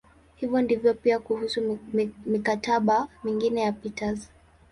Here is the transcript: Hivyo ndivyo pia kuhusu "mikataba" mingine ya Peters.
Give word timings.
Hivyo 0.35 0.61
ndivyo 0.61 0.93
pia 0.93 1.19
kuhusu 1.19 1.79
"mikataba" 2.25 3.07
mingine 3.23 3.61
ya 3.61 3.71
Peters. 3.71 4.29